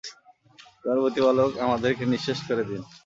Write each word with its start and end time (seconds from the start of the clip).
তোমার 0.81 0.97
প্রতিপালক 1.03 1.51
আমাদেরকে 1.65 2.03
নিঃশেষ 2.11 2.39
করে 2.47 2.63
দিন! 2.69 2.81